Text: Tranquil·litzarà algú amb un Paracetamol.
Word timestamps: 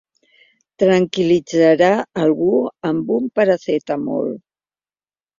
Tranquil·litzarà 0.83 1.89
algú 2.23 2.47
amb 2.91 3.11
un 3.17 3.27
Paracetamol. 3.41 4.33